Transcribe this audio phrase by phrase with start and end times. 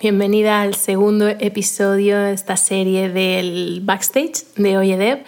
[0.00, 5.24] Bienvenida al segundo episodio de esta serie del backstage de Oyedev.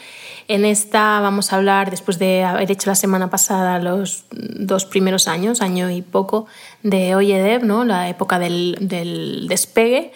[0.49, 5.29] En esta vamos a hablar, después de haber hecho la semana pasada los dos primeros
[5.29, 6.47] años, año y poco,
[6.83, 7.84] de Oyedev, ¿no?
[7.84, 10.12] la época del, despegue.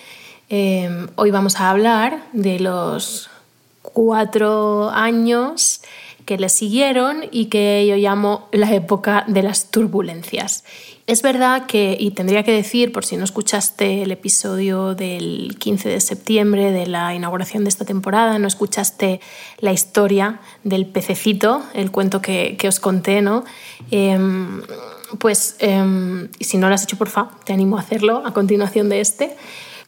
[0.48, 3.30] Eh, hoy vamos a hablar de los
[3.82, 5.79] cuatro años
[6.30, 10.62] que le siguieron y que yo llamo la época de las turbulencias.
[11.08, 15.88] Es verdad que, y tendría que decir, por si no escuchaste el episodio del 15
[15.88, 19.20] de septiembre de la inauguración de esta temporada, no escuchaste
[19.58, 23.42] la historia del pececito, el cuento que, os conté, ¿no?
[23.90, 24.62] Em,
[25.18, 28.88] pues em, si no lo has hecho, por favor, te animo a hacerlo a continuación
[28.88, 29.36] de este.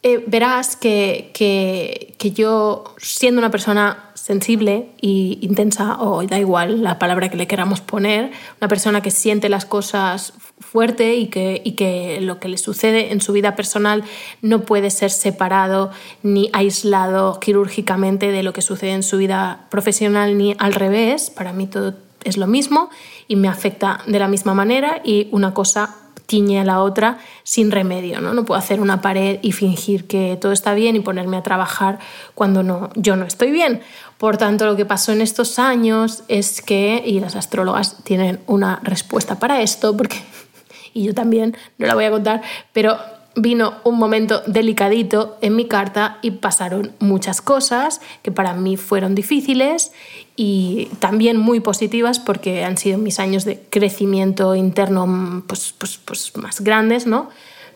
[0.05, 6.83] Eh, verás que, que, que, yo, siendo una persona sensible e intensa, o da igual
[6.83, 11.61] la palabra que le queramos poner, una persona que siente las cosas fuerte y que,
[11.63, 14.03] y que lo que le sucede en su vida personal
[14.41, 20.37] no puede ser separado ni aislado quirúrgicamente de lo que sucede en su vida profesional
[20.37, 21.29] ni al revés.
[21.29, 21.95] Para mí todo
[22.25, 22.89] es lo mismo
[23.29, 25.95] y me afecta de la misma manera y una cosa
[26.25, 28.21] tiñe a la otra sin remedio.
[28.21, 28.33] ¿no?
[28.33, 31.99] no puedo hacer una pared y fingir que todo está bien y ponerme a trabajar
[32.35, 33.81] cuando no, yo no estoy bien.
[34.17, 38.79] Por tanto, lo que pasó en estos años es que, y las astrólogas tienen una
[38.83, 40.17] respuesta para esto, porque,
[40.93, 42.97] y yo también, no la voy a contar, pero
[43.35, 49.15] vino un momento delicadito en mi carta y pasaron muchas cosas que para mí fueron
[49.15, 49.91] difíciles
[50.35, 56.35] y también muy positivas porque han sido mis años de crecimiento interno pues, pues, pues
[56.37, 57.29] más grandes, ¿no?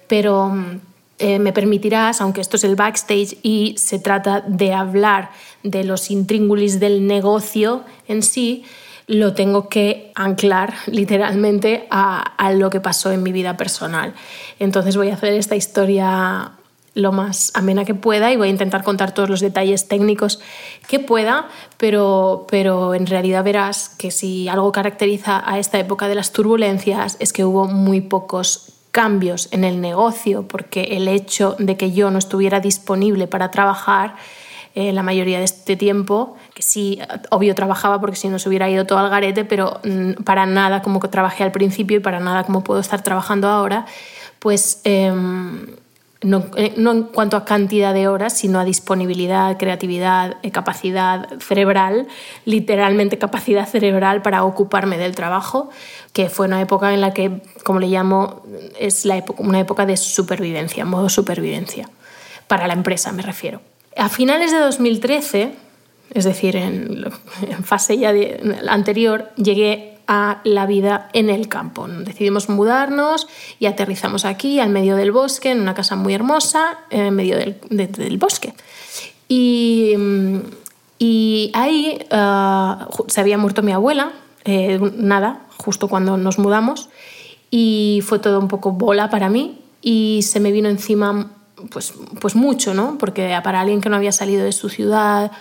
[0.08, 0.56] Pero
[1.20, 5.32] eh, me permitirás, aunque esto es el backstage y se trata de hablar
[5.64, 8.64] de los intríngulis del negocio en sí,
[9.08, 14.14] lo tengo que anclar literalmente a, lo que pasó en mi vida personal.
[14.60, 16.52] Entonces voy a hacer esta historia
[16.94, 20.42] lo más amena que pueda y voy a intentar contar todos los detalles técnicos
[20.88, 21.48] que pueda,
[21.78, 27.16] pero, pero en realidad verás que si algo caracteriza a esta época de las turbulencias
[27.20, 32.10] es que hubo muy pocos cambios en el negocio, porque el hecho de que yo
[32.10, 34.16] no estuviera disponible para trabajar
[34.74, 38.68] eh, la mayoría de este tiempo, que sí, obvio trabajaba porque si no se hubiera
[38.68, 42.20] ido todo al garete, pero mm, para nada como que trabajé al principio y para
[42.20, 43.86] nada como puedo estar trabajando ahora,
[44.40, 45.68] pues em,
[46.24, 51.30] no, eh, no, en cuanto a cantidad de horas, sino a disponibilidad, creatividad, eh, capacidad
[51.38, 52.08] cerebral,
[52.46, 55.70] literalmente capacidad cerebral para ocuparme del trabajo,
[56.12, 58.42] que fue una época en la que, como le llamo,
[58.80, 61.88] es la época, una época de supervivencia, modo supervivencia,
[62.48, 63.62] para la empresa me refiero.
[63.96, 65.67] A finales de 2013,
[66.14, 67.06] es decir, en,
[67.64, 68.14] fase ya
[68.68, 71.88] anterior, llegué a la vida en el campo.
[71.88, 73.28] Decidimos mudarnos
[73.60, 78.18] y aterrizamos aquí, al medio del bosque, en una casa muy hermosa, en medio del,
[78.18, 78.54] bosque.
[79.28, 79.94] Y,
[81.54, 84.14] ahí ah, se había muerto mi abuela,
[84.46, 86.90] eh, nada, justo cuando nos mudamos,
[87.52, 91.32] y fue todo un poco bola para mí y se me vino encima
[91.70, 92.98] pues, pues mucho, ¿no?
[92.98, 95.32] Porque para alguien que no había salido de su ciudad,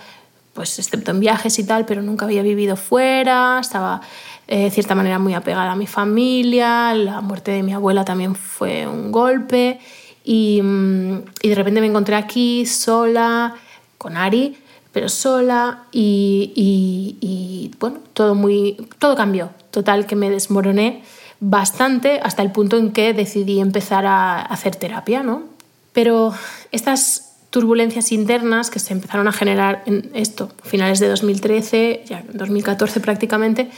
[0.57, 4.01] pues excepto en viajes y tal, pero nunca había vivido fuera, estaba
[4.47, 8.33] eh, de cierta manera muy apegada a mi familia, la muerte de mi abuela también
[8.33, 9.79] fue un golpe
[10.23, 13.53] y, mm, y de repente me encontré aquí sola,
[13.99, 14.57] con Ari,
[14.91, 21.03] pero sola y, y, y, bueno, todo, muy, todo cambió, total que me desmoroné
[21.39, 25.43] bastante hasta el punto en que decidí empezar a hacer terapia, ¿no?
[25.93, 26.33] Pero
[26.71, 32.99] estas turbulencias internas que se empezaron a generar en esto, finales de 2013, ya 2014
[32.99, 33.69] prácticamente,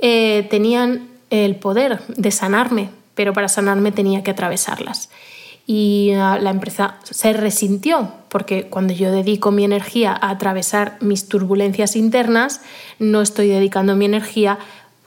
[0.00, 5.10] eh, tenían el poder de sanarme, pero para sanarme tenía que atravesarlas.
[5.66, 11.94] Y la empresa se resintió, porque cuando yo dedico mi energía a atravesar mis turbulencias
[11.94, 12.62] internas,
[12.98, 14.58] no estoy dedicando mi energía,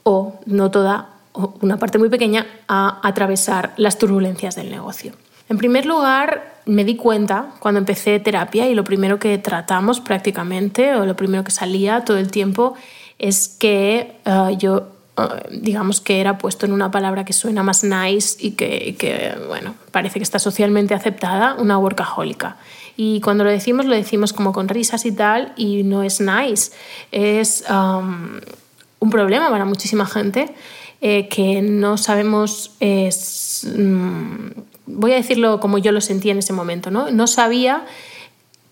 [0.04, 5.14] o no toda, o una parte muy pequeña, a atravesar las turbulencias del negocio.
[5.48, 10.94] En primer lugar, me di cuenta cuando empecé terapia y lo primero que tratamos prácticamente,
[10.94, 12.74] o lo primero que salía todo el tiempo,
[13.18, 17.84] es que eh, yo, eh, digamos que era puesto en una palabra que suena más
[17.84, 22.56] nice y que, bueno, parece que está socialmente aceptada, una workahólica.
[22.96, 26.72] Y cuando lo decimos, lo decimos como con risas y tal, y no es nice.
[27.10, 28.38] Es um,
[28.98, 30.54] un problema para muchísima gente
[31.00, 32.76] eh, que no sabemos...
[33.64, 34.50] Mm,
[34.86, 37.10] voy a decirlo como yo lo sentía en ese momento, ¿no?
[37.10, 37.84] No sabía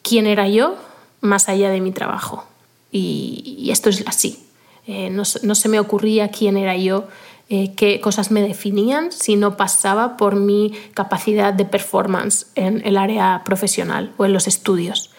[0.03, 0.77] quién era yo
[1.21, 2.45] más allá de mi trabajo.
[2.93, 4.45] Y, esto es así.
[4.87, 7.07] Eh, no, se me ocurría quién era yo
[7.49, 12.97] eh, qué cosas me definían si no pasaba por mi capacidad de performance en el
[12.97, 15.11] área profesional o en los estudios.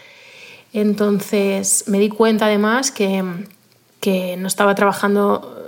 [0.74, 3.24] Entonces me di cuenta además que,
[4.00, 5.61] que no estaba trabajando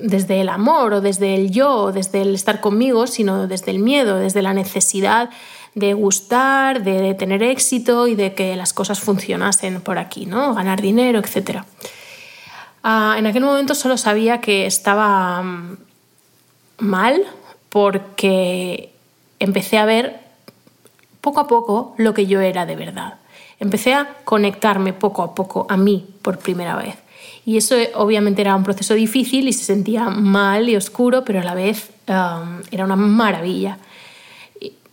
[0.00, 3.78] desde el amor o desde el yo o desde el estar conmigo, sino desde el
[3.78, 5.30] miedo, desde la necesidad
[5.74, 10.54] de gustar, de tener éxito y de que las cosas funcionasen por aquí, ¿no?
[10.54, 11.62] Ganar dinero, etc.
[12.82, 15.76] Ah, en aquel momento solo sabía que estaba mm,
[16.78, 17.22] mal
[17.68, 18.92] porque
[19.38, 20.20] empecé a ver
[21.20, 23.14] poco a poco lo que yo era de verdad.
[23.58, 26.96] Empecé a conectarme poco a poco a mí por primera vez.
[27.46, 31.40] Y eso eh, obviamente era un proceso difícil y se sentía mal y oscuro, pero
[31.40, 33.78] a la vez era una maravilla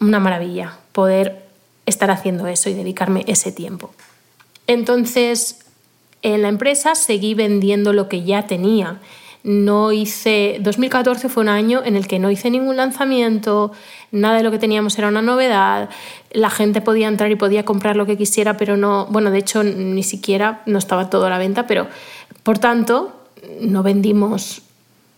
[0.04, 1.44] una maravilla poder
[1.86, 3.92] estar haciendo eso y dedicarme ese tiempo.
[4.68, 5.60] Entonces,
[6.22, 9.00] en la empresa seguí vendiendo lo que ya tenía.
[9.44, 13.74] No hice 2014 fue un año en el que no hice ningún lanzamiento,
[14.12, 15.90] nada de lo que teníamos era una novedad,
[16.31, 19.63] la gente podía entrar y podía comprar lo que quisiera, pero no, bueno, de hecho
[19.63, 21.88] ni siquiera no estaba todo a la venta, pero
[22.44, 23.13] por tanto
[23.60, 24.62] no vendimos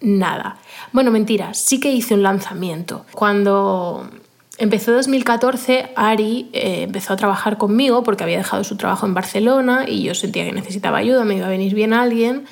[0.02, 0.58] nada.
[0.92, 3.06] Bueno, mentira, sí que hice un lanzamiento.
[3.12, 4.10] Cuando
[4.58, 9.86] Empezó 2014, Ari eh, empezó a trabajar conmigo porque había dejado su trabajo en Barcelona
[9.86, 12.46] y yo sentía que necesitaba ayuda, me iba a venir bien alguien.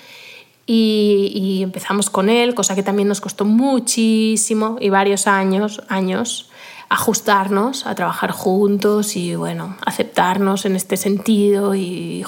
[0.66, 6.50] Y, empezamos con él, cosa que también nos costó muchísimo y varios años, años
[6.90, 12.24] ajustarnos a trabajar juntos y bueno, aceptarnos en este sentido y,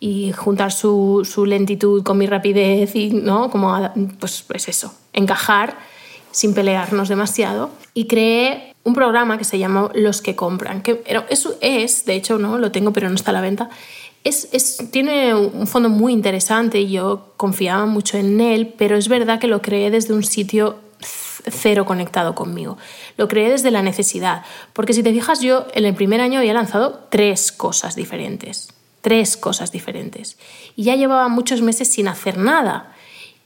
[0.00, 3.76] y, juntar su, su, lentitud con mi rapidez y no, como
[4.20, 5.76] pues, pues eso, encajar
[6.30, 11.56] sin pelearnos demasiado, y creé un programa que se llamó Los que compran, que eso
[11.60, 13.68] es, de hecho, no lo tengo, pero no está a la venta.
[14.24, 19.08] Es, es, tiene un fondo muy interesante y yo confiaba mucho en él, pero es
[19.08, 22.78] verdad que lo creé desde un sitio cero conectado conmigo.
[23.16, 26.54] Lo creé desde la necesidad, porque si te fijas yo en el primer año había
[26.54, 28.68] lanzado tres cosas diferentes,
[29.00, 30.36] tres cosas diferentes,
[30.76, 32.92] y ya llevaba muchos meses sin hacer nada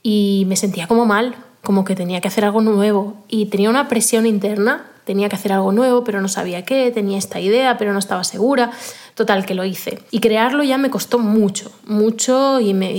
[0.01, 3.87] y me sentía como mal, como que tenía que hacer algo nuevo y tenía una
[3.87, 7.93] presión interna, tenía que hacer algo nuevo, pero no sabía qué, tenía esta idea, pero
[7.93, 8.71] no estaba segura.
[9.15, 9.99] Total, que lo hice.
[10.11, 12.91] Y crearlo ya me costó mucho, mucho y, me,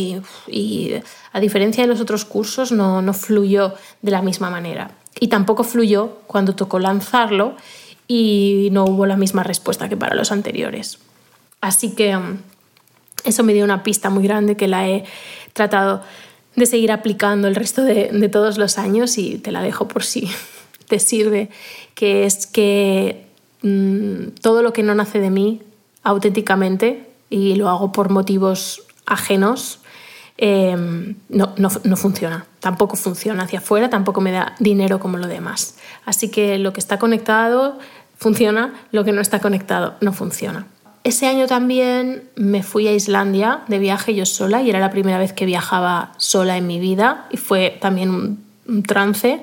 [0.47, 0.95] y,
[1.33, 4.93] a diferencia de los otros cursos no, no fluyó de la misma manera.
[5.21, 7.57] Y tampoco fluyó cuando tocó lanzarlo
[8.09, 10.99] y no hubo la misma respuesta que para los anteriores.
[11.61, 12.39] Así que mm,
[13.25, 15.05] eso me dio una pista muy grande que la he
[15.53, 16.03] tratado
[16.57, 20.31] de seguir aplicando el resto de, todos los años y te la dejo por si
[20.89, 21.51] te sirve,
[21.95, 23.27] que es que
[23.63, 25.63] mm, todo lo que no nace de mí
[26.03, 29.81] auténticamente y lo hago por motivos ajenos,
[30.37, 32.47] em, no, no, no, funciona.
[32.61, 35.77] Tampoco funciona hacia afuera, tampoco me da dinero como lo demás.
[36.05, 37.79] Así que lo que está conectado
[38.17, 40.67] funciona, lo que no está conectado no funciona.
[41.05, 45.19] Ese año también me fui a Islandia de viaje yo sola y era la primera
[45.19, 49.43] vez que viajaba sola en mi vida y fue también un, trance,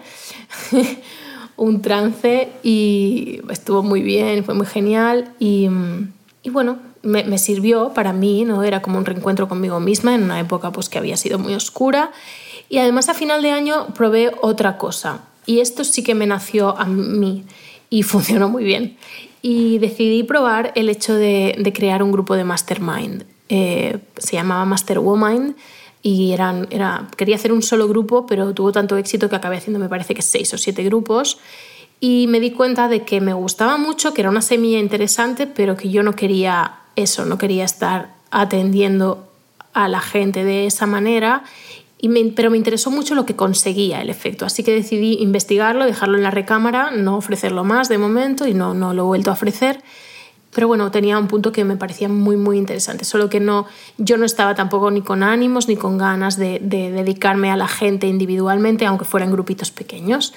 [1.57, 5.69] un trance y estuvo muy bien, fue muy genial y,
[6.49, 8.63] bueno, me, me, sirvió para mí, ¿no?
[8.63, 12.11] Era como un reencuentro conmigo misma en una época pues que había sido muy oscura
[12.69, 16.75] y además a final de año probé otra cosa y esto sí que me nació
[16.75, 17.43] a mí
[17.91, 18.97] y funcionó muy bien
[19.41, 23.25] y decidí probar el hecho de, crear un grupo de mastermind.
[23.49, 25.55] Eh, se llamaba Masterwomind
[26.01, 29.79] y eran, era, quería hacer un solo grupo, pero tuvo tanto éxito que acabé haciendo,
[29.79, 31.39] me parece que seis o siete grupos.
[31.99, 35.75] Y me di cuenta de que me gustaba mucho, que era una semilla interesante, pero
[35.75, 39.27] que yo no quería eso, no quería estar atendiendo
[39.73, 41.43] a la gente de esa manera
[42.35, 46.23] pero me interesó mucho lo que conseguía el efecto, así que decidí investigarlo, dejarlo en
[46.23, 49.81] la recámara, no ofrecerlo más de momento y no, no lo he vuelto a ofrecer.
[50.53, 53.67] Pero bueno, tenía un punto que me parecía muy, muy interesante, solo que no,
[53.97, 57.67] yo no estaba tampoco ni con ánimos ni con ganas de, de dedicarme a la
[57.67, 60.33] gente individualmente, aunque fueran grupitos pequeños.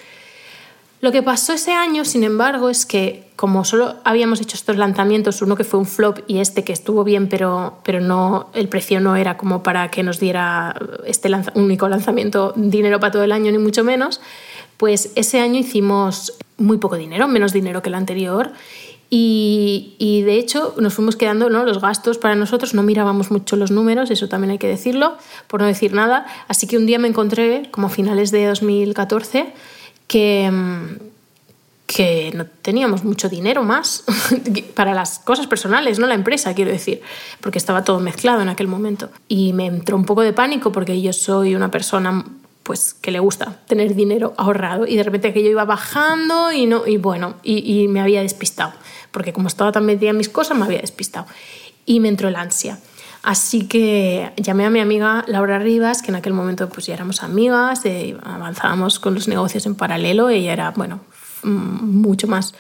[1.01, 5.43] Lo que pasó ese año, sin embargo, es que como solo habíamos hecho estos lanzamientos,
[5.43, 9.01] uno que fue un flop y este que estuvo bien, pero, pero no, el precio
[9.01, 10.75] no era como para que nos diera
[11.05, 14.21] este único lanzamiento dinero para todo el año, ni mucho menos,
[14.77, 18.53] pues ese año hicimos muy poco dinero, menos dinero que el anterior.
[19.11, 21.65] Y, y, de hecho nos fuimos quedando, ¿no?
[21.65, 25.61] los gastos para nosotros, no mirábamos mucho los números, eso también hay que decirlo, por
[25.61, 26.27] no decir nada.
[26.49, 29.53] Así que un día me encontré, como a finales de 2014,
[30.07, 30.51] que,
[31.87, 34.05] que no teníamos mucho dinero más
[34.75, 37.03] para las cosas personales, no la empresa, quiero decir,
[37.41, 39.11] porque estaba todo mezclado en aquel momento.
[39.29, 42.25] Y me entró un poco de pánico porque yo soy una persona
[42.65, 46.87] pues que le gusta tener dinero ahorrado y de repente aquello iba bajando y no
[46.87, 48.73] y bueno y, me había despistado
[49.11, 51.27] porque como estaba tan metida en mis cosas me había despistado.
[51.87, 52.79] Y me entró el ansia
[53.25, 57.23] así que llamé a mi amiga Laura Rivas que en aquel momento pues ya éramos
[57.23, 57.83] amigas
[58.23, 61.01] avanzábamos con los negocios en paralelo ella era bueno
[61.43, 62.55] mucho más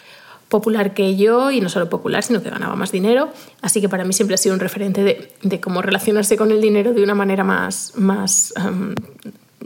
[0.49, 3.30] popular que yo y no solo popular sino que ganaba más dinero
[3.62, 5.04] así que para mí siempre ha sido un referente
[5.42, 8.94] de, cómo relacionarse con el dinero de una manera más más em,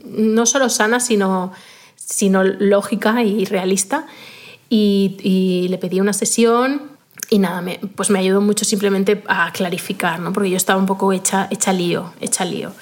[0.04, 1.52] no solo sana, sino,
[1.96, 4.06] sino lógica y realista.
[4.70, 6.82] Y, le pedí una sesión
[7.30, 7.62] y nada,
[7.94, 10.32] pues me ayudó mucho simplemente a clarificar, ¿no?
[10.32, 12.72] porque yo estaba un poco hecha, hecha lío, hecha lío.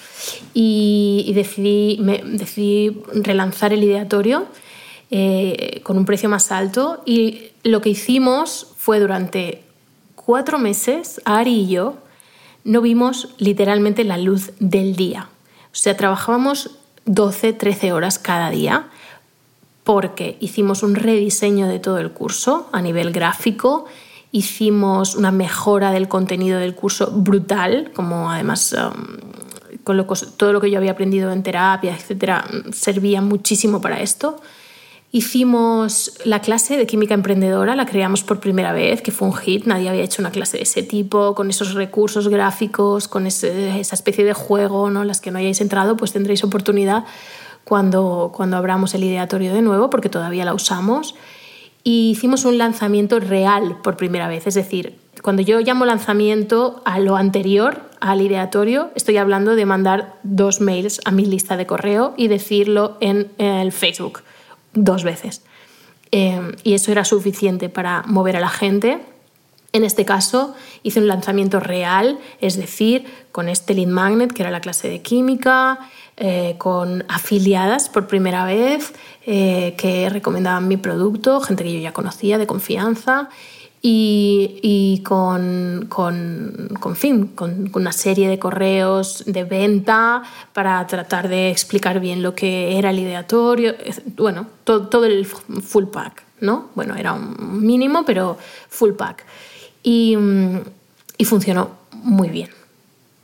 [0.55, 4.47] Y, decidí, decidí relanzar el ideatorio
[5.11, 9.63] eh, con un precio más alto y lo que hicimos fue durante
[10.15, 11.97] cuatro meses, Ari y yo,
[12.65, 15.29] no vimos literalmente la luz del día.
[15.67, 16.71] O sea, trabajábamos
[17.05, 18.89] 12, 13 horas cada día
[19.85, 23.87] porque hicimos un rediseño de todo el curso a nivel gráfico,
[24.37, 30.71] hicimos una mejora del contenido del curso brutal, como además um, con todo lo que
[30.71, 34.41] yo había aprendido en terapia, etcétera, servía muchísimo para esto.
[35.11, 39.65] Hicimos la clase de química emprendedora, la creamos por primera vez, que fue un hit,
[39.65, 43.47] nadie había hecho una clase de ese tipo, con esos recursos gráficos, con esa
[43.95, 45.05] especie de juego, ¿no?
[45.05, 47.05] las que no hayáis entrado, pues tendréis oportunidad
[47.65, 51.15] cuando, cuando abramos el ideatorio de nuevo, porque todavía la usamos.
[51.89, 56.99] Y hicimos un lanzamiento real por primera vez, es decir, cuando yo llamo lanzamiento a
[56.99, 62.13] lo anterior, al ideatorio, estoy hablando de mandar dos mails a mi lista de correo
[62.17, 64.23] y decirlo en el Facebook
[64.75, 65.45] dos veces.
[66.11, 68.99] Eh, y eso era suficiente para mover a la gente.
[69.77, 74.51] En este caso hice un lanzamiento real, es decir, con este lead magnet, que era
[74.51, 75.79] la clase de química,
[76.17, 78.95] eh, con afiliadas por primera vez,
[79.27, 83.29] eh, que recomendaban mi producto, gente que yo ya conocía de confianza,
[83.83, 90.23] y, con, con, con, fin, con, una serie de correos de venta
[90.55, 93.75] para tratar de explicar bien lo que era el ideatorio,
[94.17, 96.71] bueno, todo el full pack, ¿no?
[96.75, 98.39] Bueno, era un mínimo, pero
[98.71, 99.25] full pack.
[99.89, 100.17] Y,
[101.17, 102.51] y funcionó muy bien,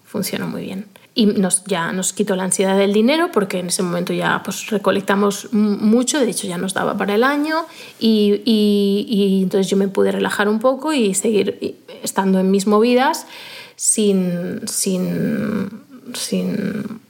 [0.05, 0.87] funcionó muy bien.
[1.13, 4.71] Y nos, ya nos quitó la ansiedad del dinero porque en ese momento ya pues
[4.71, 7.67] recolectamos mucho, de hecho ya nos daba para el año.
[7.99, 13.27] Y, y, entonces yo me pude relajar un poco y seguir estando en mis movidas
[13.75, 15.83] sin, sin,
[16.15, 17.01] sin,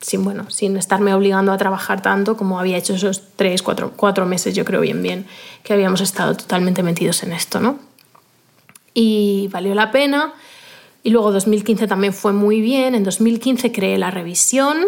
[0.00, 4.26] sin, bueno, sin estarme obligando a trabajar tanto como había hecho esos tres, cuatro, cuatro
[4.26, 5.26] meses, yo creo bien, bien,
[5.64, 7.90] que habíamos estado totalmente metidos en esto, ¿no?
[8.94, 10.34] Y valió la pena
[11.02, 12.94] y luego 2015 también fue muy bien.
[12.94, 14.78] En 2015 creé la revisión,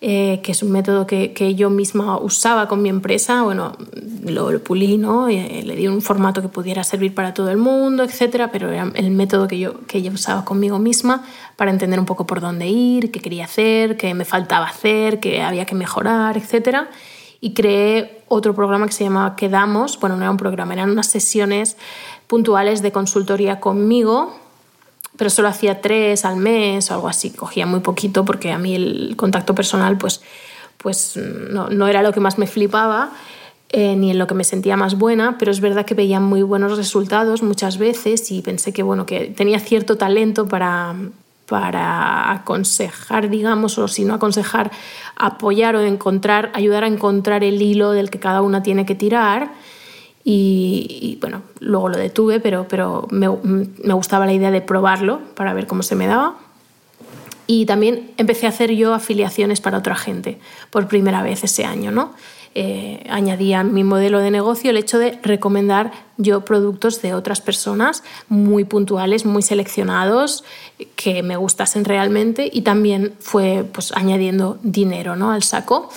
[0.00, 3.42] eh, que es un método que, que, yo misma usaba con mi empresa.
[3.42, 3.76] Bueno,
[4.24, 5.28] lo, lo pulí, ¿no?
[5.28, 8.90] Eh, le di un formato que pudiera servir para todo el mundo, etcétera, pero era
[8.94, 11.24] el método que yo, que yo usaba conmigo misma
[11.56, 15.40] para entender un poco por dónde ir, qué quería hacer, qué me faltaba hacer, qué
[15.40, 16.90] había que mejorar, etcétera.
[17.40, 20.00] Y creé otro programa que se llamaba Quedamos.
[20.00, 21.76] Bueno, no era un programa, eran unas sesiones
[22.26, 24.34] puntuales de consultoría conmigo
[25.16, 28.74] pero solo hacía tres al mes o algo así, cogía muy poquito porque a mí
[28.74, 30.22] el contacto personal pues,
[30.78, 33.10] pues no, no era lo que más me flipaba.
[33.70, 36.42] Eh, ni en lo que me sentía más buena, pero es verdad que veía muy
[36.42, 40.94] buenos resultados muchas veces y pensé que, bueno, que tenía cierto talento para,
[41.48, 44.70] para aconsejar, digamos, o si no aconsejar,
[45.16, 49.50] apoyar o encontrar, ayudar a encontrar el hilo del que cada una tiene que tirar
[50.26, 55.52] y, bueno, luego lo detuve, pero, pero me, me, gustaba la idea de probarlo para
[55.52, 56.36] ver cómo se me daba.
[57.46, 60.38] Y también empecé a hacer yo afiliaciones para otra gente
[60.70, 62.14] por primera vez ese año, ¿no?
[62.56, 68.04] Eh, añadía mi modelo de negocio el hecho de recomendar yo productos de otras personas
[68.28, 70.44] muy puntuales, muy seleccionados,
[70.94, 75.32] que me gustasen realmente y también fue pues añadiendo dinero ¿no?
[75.32, 75.90] al saco.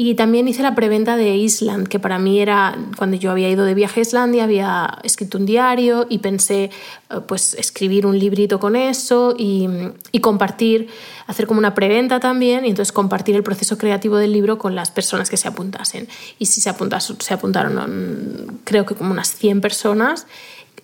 [0.00, 3.64] Y también hice la preventa de Island, que para mí era, cuando yo había ido
[3.64, 6.70] de viaje a Islandia, había escrito un diario y pensé
[7.10, 9.66] eh, pues escribir un librito con eso y,
[10.12, 10.86] y compartir,
[11.26, 14.92] hacer como una preventa también y entonces compartir el proceso creativo del libro con las
[14.92, 16.06] personas que se apuntasen.
[16.38, 20.28] Y si se, apuntaron, se apuntaron creo que como unas 100 personas.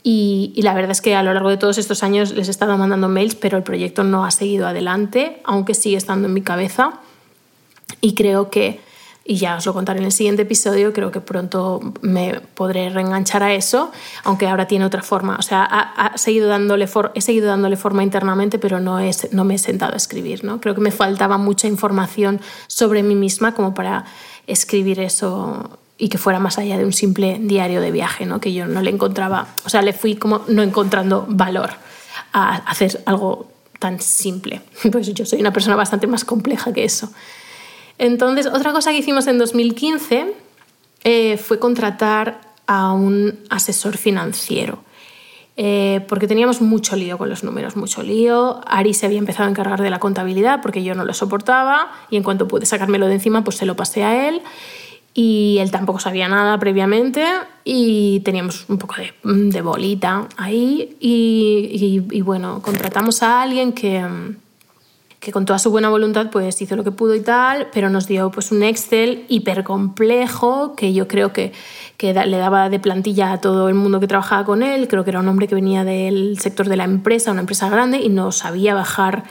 [0.02, 2.50] Y, y, la verdad es que a lo largo de todos estos años les he
[2.50, 6.42] estado mandando mails, pero el proyecto no ha seguido adelante, aunque sigue estando en mi
[6.42, 6.98] cabeza.
[8.00, 8.80] Y creo que
[9.26, 13.42] y ya os lo contaré en el siguiente episodio, creo que pronto me podré reenganchar
[13.42, 13.90] a eso,
[14.22, 15.36] aunque ahora tiene otra forma.
[15.38, 19.54] O sea, ha, seguido dándole he seguido dándole forma internamente, pero no, es, no me
[19.54, 20.44] he sentado a escribir.
[20.44, 20.60] ¿no?
[20.60, 24.04] Creo que me faltaba mucha información sobre mí misma como para
[24.46, 28.40] escribir eso y que fuera más allá de un simple diario de viaje, ¿no?
[28.40, 31.70] que yo no le encontraba, o sea, le fui como no encontrando valor
[32.32, 34.60] a hacer algo tan simple.
[34.92, 37.10] Pues yo soy una persona bastante más compleja que eso.
[37.98, 40.34] Entonces, otra cosa que hicimos en 2015
[41.04, 44.78] eh, fue contratar a un asesor financiero.
[45.56, 48.60] Eh, porque teníamos mucho lío con los números, mucho lío.
[48.66, 52.16] Ari se había empezado a encargar de la contabilidad porque yo no lo soportaba y
[52.16, 54.42] en cuanto pude sacármelo de encima, pues se lo pasé a él.
[55.16, 57.24] Y él tampoco sabía nada previamente
[57.62, 60.96] y teníamos un poco de, bolita ahí.
[60.98, 64.04] y, bueno, contratamos a alguien que,
[65.24, 68.06] que con toda su buena voluntad pues hizo lo que pudo y tal, pero nos
[68.06, 71.52] dio pues un Excel hiper complejo que yo creo que,
[71.96, 74.86] que le daba de plantilla a todo el mundo que trabajaba con él.
[74.86, 77.98] Creo que era un hombre que venía del sector de la empresa, una empresa grande,
[78.00, 79.24] y no sabía bajar,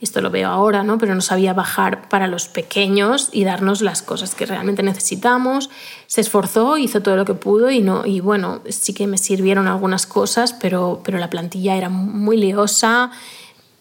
[0.00, 0.98] esto lo veo ahora, ¿no?
[0.98, 5.70] pero no sabía bajar para los pequeños y darnos las cosas que realmente necesitamos.
[6.08, 9.68] Se esforzó, hizo todo lo que pudo y, no, y bueno, sí que me sirvieron
[9.68, 13.12] algunas cosas, pero, pero la plantilla era muy liosa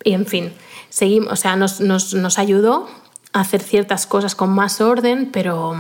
[0.04, 0.54] y en fin
[0.96, 2.88] seguimos, o sea, nos, nos, nos, ayudó
[3.34, 5.76] a hacer ciertas cosas con más orden, pero,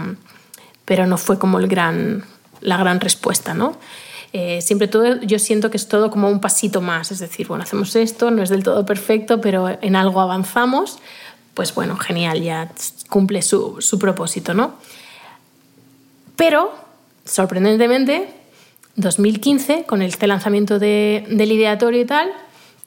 [0.84, 2.25] pero no fue como el gran,
[2.60, 3.77] la gran respuesta, ¿no?
[4.34, 7.63] Eh, siempre todo, yo siento que es todo como un pasito más, es decir, bueno,
[7.63, 11.00] hacemos esto, no es del todo perfecto, pero en algo avanzamos,
[11.53, 12.69] pues bueno, genial, ya
[13.10, 14.74] cumple su, su propósito, ¿no?
[16.36, 16.74] Pero,
[17.24, 18.27] sorprendentemente,
[18.98, 22.34] 2015, con este lanzamiento de, del ideatorio y tal,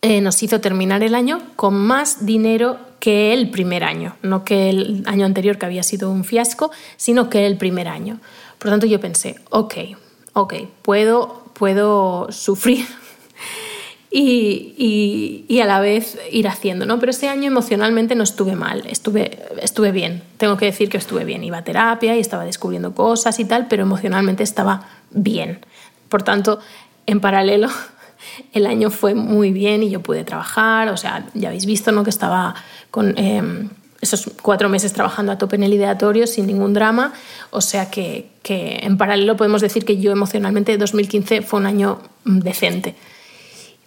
[0.03, 4.71] eh, nos hizo terminar el año con más dinero que el primer año, no que
[4.71, 8.21] el año anterior que había sido un fiasco, sino que el primer año.
[8.59, 9.75] Por tanto yo pensé, ok,
[10.33, 12.87] ok, puedo, puedo sufrir
[14.11, 16.99] y, y, a la vez ir haciendo, ¿no?
[16.99, 21.25] Pero ese año emocionalmente no estuve mal, estuve, estuve bien, tengo que decir que estuve
[21.25, 25.61] bien, iba a terapia y estaba descubriendo cosas y tal, pero emocionalmente estaba bien.
[26.09, 26.59] Por tanto,
[27.07, 27.69] en paralelo
[28.53, 32.05] el año fue muy bien y yo pude trabajar, o sea, ya habéis visto ¿no?
[32.05, 32.55] que estaba
[32.91, 37.13] con em, esos cuatro meses trabajando a tope en el ideatorio sin ningún drama,
[37.51, 42.01] o sea que, que, en paralelo podemos decir que yo emocionalmente 2015 fue un año
[42.25, 42.95] mm, decente.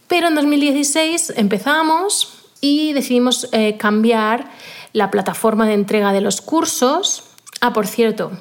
[0.08, 4.52] Pero en 2016 empezamos y decidimos eh, cambiar
[4.94, 7.24] la plataforma de entrega de los cursos.
[7.62, 8.32] Ah, por cierto,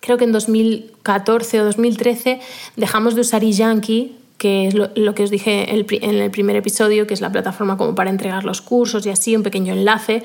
[0.00, 2.40] creo que en 2014 o 2013
[2.76, 7.14] dejamos de usar eYankee que es lo, que os dije en el primer episodio, que
[7.14, 10.22] es la plataforma como para entregar los cursos y así, un pequeño enlace,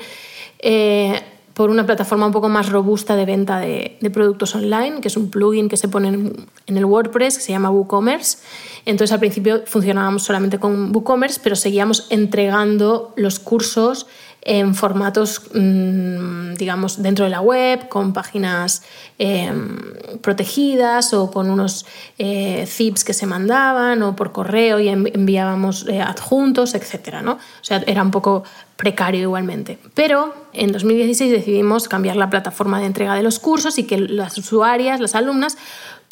[0.60, 1.20] eh,
[1.52, 5.30] por una plataforma un poco más robusta de venta de, productos online, que es un
[5.30, 8.38] plugin que se pone en, en, el WordPress, que se llama WooCommerce.
[8.86, 14.06] Entonces al principio funcionábamos solamente con WooCommerce, pero seguíamos entregando los cursos
[14.44, 18.82] en formatos, mm, digamos, dentro de la web, con páginas
[19.18, 19.78] em,
[20.20, 21.86] protegidas o con unos
[22.18, 27.22] eh, zips que se mandaban o por correo y enviábamos eh, adjuntos, etc.
[27.22, 27.32] ¿no?
[27.32, 28.44] O sea, era un poco
[28.76, 29.78] precario igualmente.
[29.94, 34.36] Pero en 2016 decidimos cambiar la plataforma de entrega de los cursos y que las
[34.36, 35.56] usuarias, las alumnas,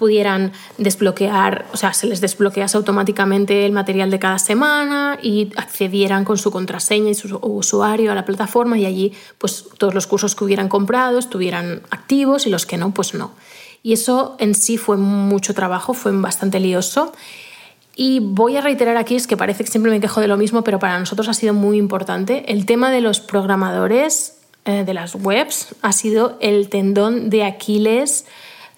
[0.02, 6.24] pudieran desbloquear, o sea, se les desbloquease automáticamente el material de cada semana y accedieran
[6.24, 10.34] con su contraseña y su usuario a la plataforma y allí pues todos los cursos
[10.34, 13.30] que hubieran comprado estuvieran activos y los que no, pues no.
[13.84, 17.12] Y eso en sí fue mucho trabajo, fue bastante lioso.
[17.94, 20.64] Y voy a reiterar aquí, es que parece que siempre me quejo de lo mismo,
[20.64, 22.50] pero para nosotros ha sido muy importante.
[22.50, 28.26] El tema de los programadores eh, de las webs ha sido el tendón de Aquiles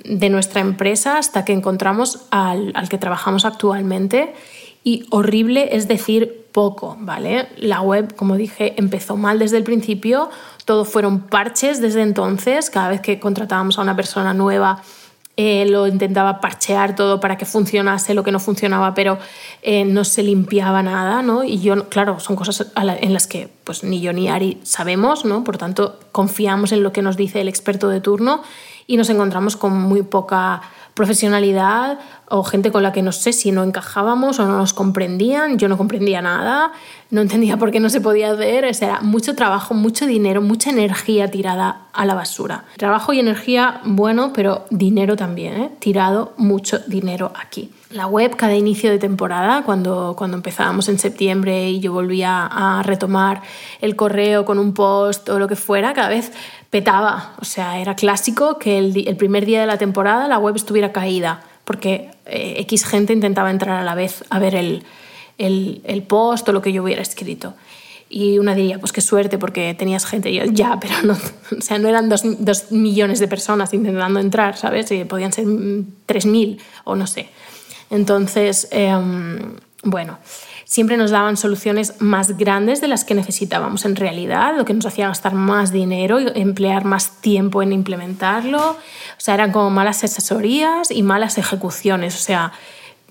[0.05, 4.35] de nuestra empresa hasta que encontramos al, que trabajamos actualmente.
[4.85, 7.49] Y horrible es decir poco, ¿vale?
[7.57, 10.29] La web, como dije, empezó mal desde el principio,
[10.67, 14.83] todo fueron parches desde entonces, cada vez que contratábamos a una persona nueva
[15.37, 19.19] eh, lo intentaba parchear todo para que funcionase lo que no funcionaba, pero
[19.62, 21.43] eh, no se limpiaba nada, ¿no?
[21.43, 25.43] Y yo, claro, son cosas en las que pues ni yo ni Ari sabemos, ¿no?
[25.43, 28.43] Por tanto, confiamos en lo que nos dice el experto de turno
[28.87, 30.62] y nos encontramos con muy poca
[30.94, 35.59] profesionalidad, o gente con la que no sé si no encajábamos o no nos comprendían,
[35.59, 36.73] yo no comprendía nada,
[37.11, 40.70] no entendía por qué no se podía hacer, o era mucho trabajo, mucho dinero, mucha
[40.70, 42.64] energía tirada a la basura.
[42.77, 45.70] Trabajo y energía, bueno, pero dinero también, ¿eh?
[45.81, 47.70] tirado mucho dinero aquí.
[47.95, 52.83] La web cada inicio de temporada, cuando, cuando empezábamos en septiembre y yo volvía a
[52.83, 53.43] retomar
[53.81, 56.33] el correo con un post o lo que fuera, cada vez
[56.71, 57.37] petaba.
[57.41, 61.45] O sea, era clásico que el, primer día de la temporada la web estuviera caída
[61.65, 64.83] porque eh, X gente intentaba entrar a la vez a ver el,
[65.39, 67.55] el, post o lo que yo hubiera escrito.
[68.11, 70.31] Y una diría, pues qué suerte, porque tenías gente.
[70.31, 71.13] Y yo, ya, pero no,
[71.59, 74.91] o sea, no eran dos, dos millones de personas intentando entrar, ¿sabes?
[74.91, 75.47] Y podían ser
[76.07, 77.31] tres mil o no sé.
[77.90, 78.92] Entonces, eh,
[79.85, 80.18] bueno,
[80.64, 84.87] siempre nos daban soluciones más grandes de las que necesitábamos en realidad, lo que nos
[84.87, 88.70] hacía gastar más dinero y emplear más tiempo en implementarlo.
[88.70, 88.77] O
[89.18, 92.16] sea, eran como malas asesorías y malas ejecuciones.
[92.16, 92.53] O sea,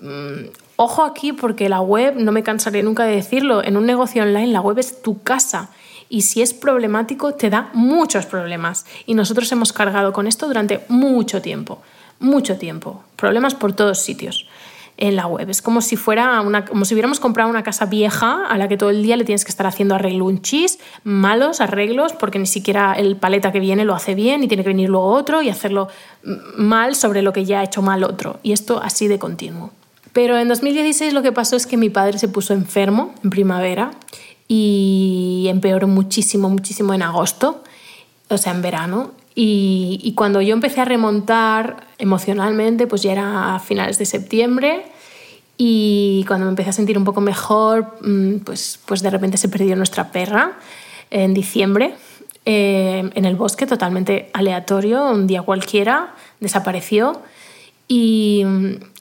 [0.00, 4.22] mm, ojo aquí porque la web, no me cansaré nunca de decirlo, en un negocio
[4.22, 5.70] online la web es tu casa.
[6.08, 8.84] Y si es problemático, te da muchos problemas.
[9.06, 11.80] Y nosotros hemos cargado con esto durante mucho tiempo.
[12.20, 13.02] Mucho tiempo.
[13.16, 14.46] Problemas por todos sitios
[14.96, 15.50] en la web.
[15.50, 18.76] Es como si fuera una, como si hubiéramos comprado una casa vieja a la que
[18.76, 23.16] todo el día le tienes que estar haciendo arreglunchis, malos arreglos, porque ni siquiera el
[23.16, 25.88] paleta que viene lo hace bien y tiene que venir luego otro y hacerlo
[26.56, 28.38] mal sobre lo que ya ha hecho mal otro.
[28.42, 29.70] Y esto así de continuo.
[30.12, 33.90] Pero en 2016 lo que pasó es que mi padre se puso enfermo en primavera
[34.46, 37.64] y empeoró muchísimo, muchísimo en agosto,
[38.28, 39.10] o sea, en verano.
[39.36, 44.84] Y, cuando yo empecé a remontar emocionalmente, pues ya era a finales de septiembre.
[45.56, 49.48] Y cuando me empecé a sentir un poco mejor, mm, pues, pues de repente se
[49.48, 50.52] perdió nuestra perra
[51.10, 51.94] en diciembre
[52.46, 57.22] eh, en el bosque, totalmente aleatorio, un día cualquiera, desapareció.
[57.88, 58.44] Y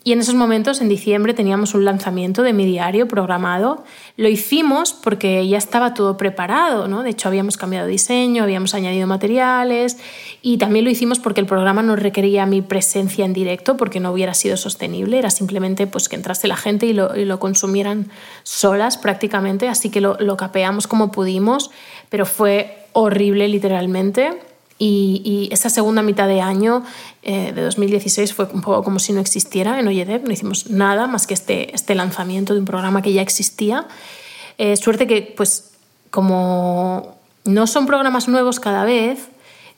[0.06, 3.86] y en esos momentos, en diciembre, teníamos un lanzamiento de mi diario programado.
[4.18, 7.04] Lo hicimos porque ya estaba todo preparado, ¿no?
[7.04, 9.98] De hecho, habíamos cambiado diseño, habíamos añadido materiales
[10.42, 14.12] y también lo hicimos porque el programa no requería mi presencia en directo porque no
[14.12, 15.20] hubiera sido sostenible.
[15.20, 18.10] Era simplemente pues, que entrase la gente y lo, y lo consumieran
[18.44, 19.70] solas prácticamente.
[19.70, 21.72] Así que lo, lo capeamos como pudimos,
[22.10, 24.38] pero fue horrible literalmente
[24.80, 26.84] y, esa segunda mitad de año
[27.22, 31.08] eh, de 2016 fue un poco como si no existiera en Oyedev, no hicimos nada
[31.08, 33.88] más que este, este lanzamiento de un programa que ya existía.
[34.58, 35.72] Eh, suerte que, pues,
[36.10, 39.30] como no son programas nuevos cada vez,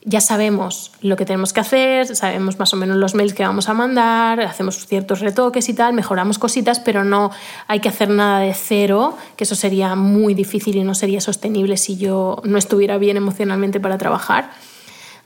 [0.08, 3.68] ya sabemos lo que tenemos que hacer, sabemos más o menos los mails que vamos
[3.68, 7.32] a mandar, hacemos ciertos retoques y tal, mejoramos cositas, pero no
[7.66, 11.76] hay que hacer nada de cero, que eso sería muy difícil y no sería sostenible
[11.76, 14.52] si yo no estuviera bien emocionalmente para trabajar.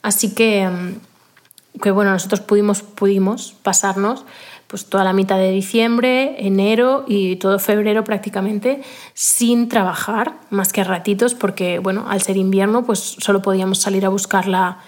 [0.03, 4.25] Así que, mm, que bueno, nosotros pudimos, pudimos pasarnos
[4.71, 8.83] pues toda la mitad de diciembre, enero y todo febrero prácticamente
[9.15, 14.11] sin trabajar, más que ratitos, porque bueno, al ser invierno pues solo podíamos salir a
[14.11, 14.79] buscarla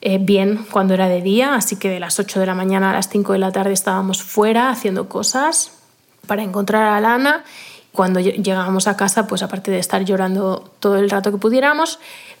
[0.00, 2.92] eh, bien cuando era de día, así que de las 8 de la mañana a
[2.94, 5.72] las 5 de la tarde estábamos fuera haciendo cosas
[6.28, 7.44] para encontrar a Lana.
[7.92, 11.98] Cuando llegábamos a casa, pues aparte de estar llorando todo el rato que pudiéramos,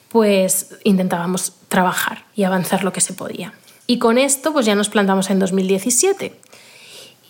[0.08, 3.52] pues intentábamos trabajar y avanzar lo que se podía.
[3.86, 6.34] Y con esto pues ya nos plantamos en 2017.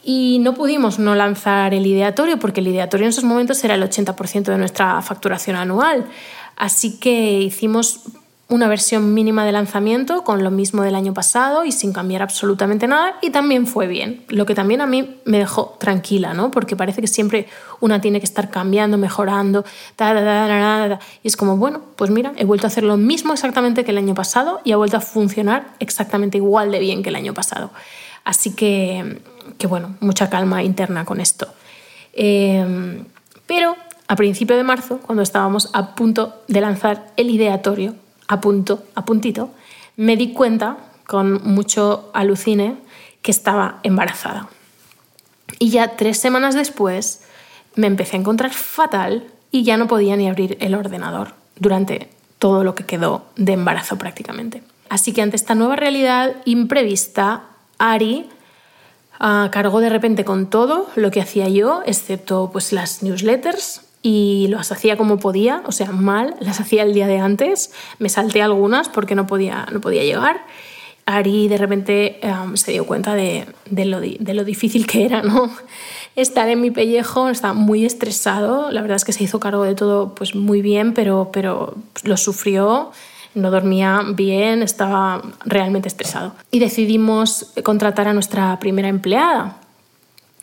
[0.02, 3.83] Y no pudimos no lanzar el ideatorio porque el ideatorio en esos momentos era el
[3.83, 6.06] 80% de nuestra facturación anual.
[6.56, 8.00] Así que hicimos
[8.51, 12.89] una versión mínima de lanzamiento con lo mismo del año pasado y sin cambiar absolutamente
[12.89, 16.51] nada y también fue bien, lo que también a mí me dejó tranquila, ¿no?
[16.51, 17.47] Porque parece que siempre
[17.79, 19.65] una tiene que estar cambiando, mejorando,
[21.23, 23.99] y es como, bueno, pues mira, he vuelto a hacer lo mismo exactamente que el
[23.99, 27.71] año pasado y ha vuelto a funcionar exactamente igual de bien que el año pasado.
[28.25, 29.23] Así que,
[29.59, 31.47] que bueno, mucha calma interna con esto.
[32.13, 33.05] Eh,
[33.47, 33.77] pero
[34.09, 37.95] a principio de marzo, cuando estábamos a punto de lanzar el ideatorio,
[38.31, 39.51] a punto, a puntito,
[39.97, 42.77] me di cuenta con mucho alucine
[43.23, 44.49] que estaba embarazada.
[45.59, 47.23] Y ya tres semanas después
[47.75, 52.62] me empecé a encontrar fatal y ya no podía ni abrir el ordenador durante todo
[52.62, 54.62] lo que quedó de embarazo prácticamente.
[54.88, 57.43] Así que ante esta nueva realidad imprevista,
[57.79, 58.29] Ari
[59.19, 64.73] cargó de repente con todo lo que hacía yo, excepto pues, las newsletters, y las
[64.73, 68.89] hacía como podía, o sea, mal, las hacía el día de antes, me salté algunas
[68.89, 70.45] porque no podía, no podía llegar.
[71.07, 75.23] Ari de repente em, se dio cuenta de, de, lo, de, lo, difícil que era
[75.23, 75.51] ¿no?
[76.17, 79.75] estar en mi pellejo, estaba muy estresado, la verdad es que se hizo cargo de
[79.75, 82.93] todo pues muy bien, pero, pero lo sufrió,
[83.35, 86.35] no dormía bien, estaba realmente estresado.
[86.51, 89.60] Y decidimos contratar a nuestra primera empleada,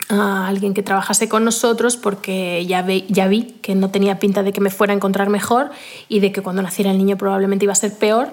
[0.10, 4.54] a alguien que trabajase con nosotros porque ya, ya vi que no tenía pinta de
[4.54, 5.72] que me fuera a encontrar mejor
[6.08, 8.32] y de que cuando naciera el niño probablemente iba a ser peor.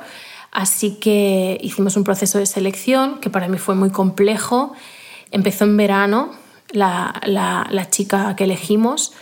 [0.53, 4.73] Así que hicimos un proceso de selección que para mí fue muy complejo.
[5.33, 6.31] Empezó en verano
[6.71, 9.13] la, la, chica que elegimos.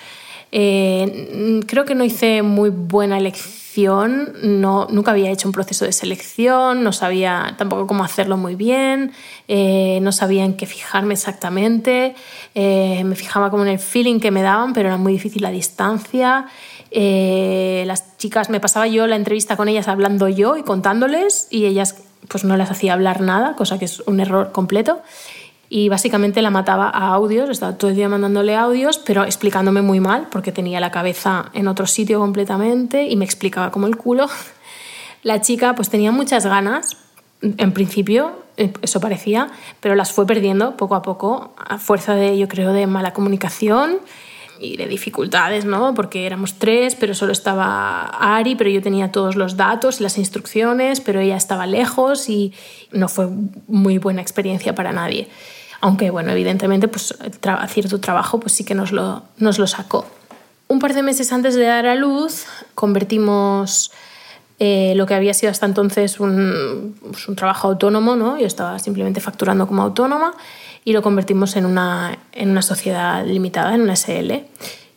[0.55, 5.93] Eh, creo que no hice muy buena elección, no, nunca había hecho un proceso de
[5.93, 9.13] selección, no sabía tampoco cómo hacerlo muy bien,
[9.49, 12.15] eh, no sabía en qué fijarme exactamente,
[12.55, 15.51] eh, me fijaba como en el feeling que me daban, pero era muy difícil la
[15.51, 16.47] distancia.
[16.91, 21.97] las chicas, me pasaba yo la entrevista con ellas hablando yo y contándoles y ellas
[22.29, 25.01] pues no les hacía hablar nada, cosa que es un error completo
[25.75, 30.01] y básicamente la mataba a audios, estaba todo el día mandándole audios, pero explicándome muy
[30.01, 34.27] mal porque tenía la cabeza en otro sitio completamente y me explicaba como el culo.
[35.23, 36.99] La chica pues tenía muchas ganas,
[37.41, 42.37] en principio, eh, eso parecía, pero las fue perdiendo poco a poco a fuerza de,
[42.37, 43.97] yo creo, de mala comunicación
[44.61, 45.95] y de dificultades, ¿no?
[45.95, 50.19] Porque éramos tres, pero solo estaba Ari, pero yo tenía todos los datos y las
[50.19, 52.53] instrucciones, pero ella estaba lejos y
[52.91, 53.29] no fue
[53.69, 55.29] muy buena experiencia para nadie
[55.83, 57.15] aunque bueno, evidentemente pues,
[57.69, 60.07] cierto trabajo pues sí que nos lo, nos lo sacó.
[60.69, 63.91] Un par de meses antes de dar a luz convertimos
[64.59, 68.39] eh, lo que había sido hasta entonces un, pues, un, trabajo autónomo, ¿no?
[68.39, 70.35] yo estaba simplemente facturando como autónoma,
[70.85, 74.45] y lo convertimos en una, en una sociedad limitada, en una SL.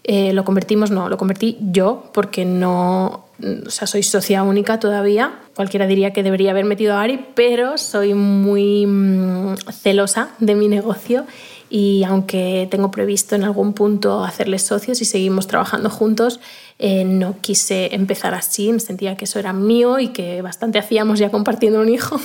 [0.03, 3.24] Eh, lo convertimos, no, lo convertí yo porque no,
[3.65, 5.39] o sea, soy socia única todavía.
[5.55, 10.67] Cualquiera diría que debería haber metido a Ari, pero soy muy mm, celosa de mi
[10.67, 11.25] negocio
[11.69, 16.39] y aunque tengo previsto en algún punto hacerles socios y seguimos trabajando juntos,
[16.77, 21.19] eh, no quise empezar así, me sentía que eso era mío y que bastante hacíamos
[21.19, 22.19] ya compartiendo un hijo.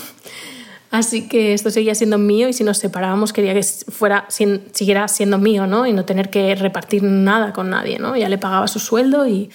[0.91, 5.39] Así que esto seguía siendo mío y si nos separábamos quería que fuera, siguiera siendo
[5.39, 5.87] mío ¿no?
[5.87, 8.01] y no tener que repartir nada con nadie.
[8.01, 8.17] ¿no?
[8.17, 9.51] Ya le pagaba su sueldo y,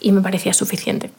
[0.00, 1.10] y me parecía suficiente.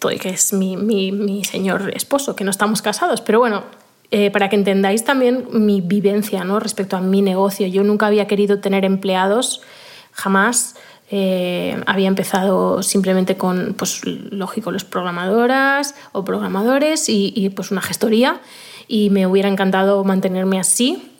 [0.00, 3.20] Todo que es mi, mi, mi, señor esposo, que no estamos casados.
[3.20, 3.64] Pero bueno,
[4.10, 6.58] eh, para que entendáis también mi vivencia ¿no?
[6.58, 7.68] respecto a mi negocio.
[7.68, 9.62] Yo nunca había querido tener empleados,
[10.10, 10.74] jamás.
[11.10, 17.80] Eh, había empezado simplemente con, pues lógico, los programadoras o programadores y, y pues una
[17.80, 18.40] gestoría
[18.88, 21.12] y me hubiera encantado mantenerme así.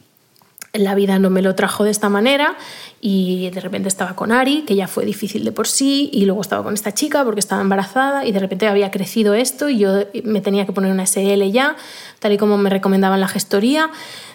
[0.73, 2.57] La vida no me lo trajo de esta manera
[3.01, 6.41] y de repente estaba con Ari, que ya fue difícil de por sí, y luego
[6.41, 10.05] estaba con esta chica porque estaba embarazada y de repente había crecido esto y yo
[10.25, 11.77] me tenía que poner una SL ya,
[12.19, 13.91] tal y como me recomendaban la gestoría.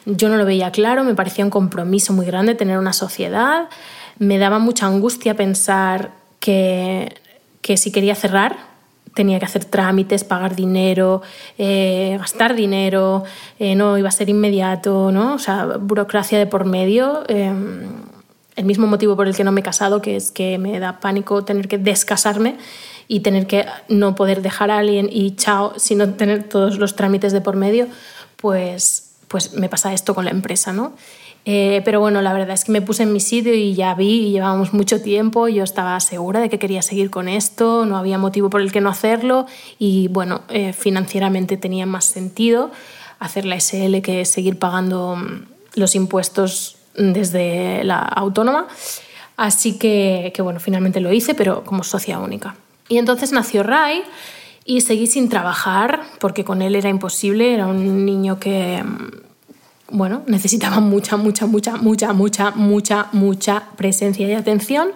[0.06, 3.70] Yo no lo veía claro, me parecía un compromiso muy grande tener una sociedad,
[4.18, 7.16] me daba mucha angustia pensar que,
[7.62, 8.73] que si quería cerrar,
[9.14, 11.22] tenía que hacer trámites, pagar dinero,
[11.58, 13.24] eh, gastar dinero,
[13.60, 15.36] eh, no iba a ser inmediato, ¿no?
[15.36, 17.24] O sea, burocracia de por medio.
[17.28, 17.84] Em,
[18.56, 21.00] el mismo motivo por el que no me he casado, que es que me da
[21.00, 22.58] pánico tener que descasarme
[23.08, 27.34] y tener que no poder dejar a alguien y chao, sino tener todos los trámites
[27.34, 27.88] de por medio,
[28.38, 30.94] pues, pues me pasa esto con la empresa, ¿no?
[31.46, 34.28] Eh, pero bueno, la verdad es que me puse en mi sitio y ya vi,
[34.28, 38.18] y llevábamos mucho tiempo, yo estaba segura de que quería seguir con esto, no había
[38.18, 39.46] motivo por el que no hacerlo
[39.78, 42.72] y bueno, eh, financieramente tenía más sentido
[43.20, 48.68] hacer la SL que seguir pagando mm, los impuestos desde la autónoma.
[49.36, 52.56] Así que, que bueno, finalmente lo hice, pero como socia única.
[52.88, 54.04] Y entonces nació Rai
[54.64, 59.33] y seguí sin trabajar porque con él era imposible, era un niño que mm,
[59.94, 64.90] bueno, necesitaba mucha, mucha, mucha, mucha, mucha, mucha, mucha presencia y atención,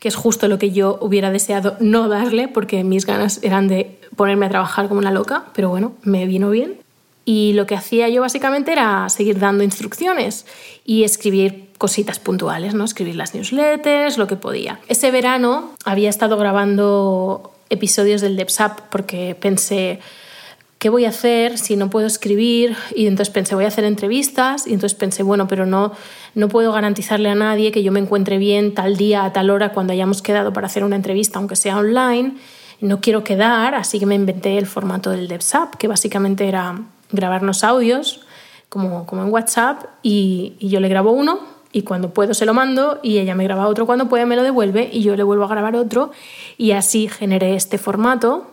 [0.00, 4.00] que es justo lo que yo hubiera deseado no darle, porque mis ganas eran de
[4.16, 6.78] ponerme a trabajar como una loca, pero bueno, me vino bien.
[7.24, 10.44] Y lo que hacía yo básicamente era seguir dando instrucciones
[10.84, 12.84] y escribir cositas puntuales, ¿no?
[12.84, 14.80] Escribir las newsletters, lo que podía.
[14.88, 20.00] Ese verano había estado grabando episodios del DevSap porque pensé,
[20.82, 22.76] ¿qué voy a hacer si no puedo escribir?
[22.96, 24.66] Y entonces pensé, voy a hacer entrevistas.
[24.66, 25.92] Y entonces pensé, bueno, pero no,
[26.34, 29.72] no puedo garantizarle a nadie que yo me encuentre bien tal día, a tal hora,
[29.72, 32.34] cuando hayamos quedado para hacer una entrevista, aunque sea online.
[32.80, 36.80] No quiero quedar, así que me inventé el formato del DevSap, que básicamente era
[37.12, 38.22] grabarnos audios,
[38.68, 41.38] como, como en WhatsApp, y, y yo le grabo uno
[41.70, 44.42] y cuando puedo se lo mando y ella me graba otro cuando puede me lo
[44.42, 46.10] devuelve y yo le vuelvo a grabar otro
[46.58, 48.52] y así generé este formato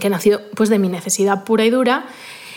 [0.00, 2.06] que nació pues, de mi necesidad pura y dura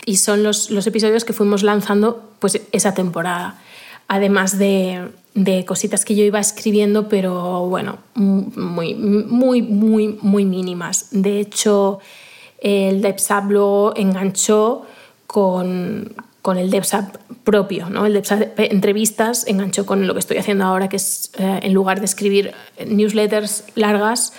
[0.06, 3.60] y son los, los episodios que fuimos lanzando pues, esa temporada.
[4.08, 11.08] Además de, de, cositas que yo iba escribiendo, pero bueno, muy, muy, muy, muy mínimas.
[11.12, 12.00] De hecho,
[12.60, 14.86] el DevSap lo enganchó
[15.28, 18.06] con, con el DevSap propio, ¿no?
[18.06, 22.00] El DevSap entrevistas enganchó con lo que estoy haciendo ahora, que es eh, en lugar
[22.00, 22.54] de escribir
[22.88, 24.32] newsletters largas,